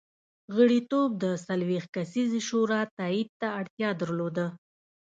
غړیتوب 0.55 1.09
د 1.23 1.25
څلوېښت 1.45 1.89
کسیزې 1.97 2.41
شورا 2.47 2.81
تایید 2.97 3.29
ته 3.39 3.47
اړتیا 3.59 3.89
درلوده 4.01 4.45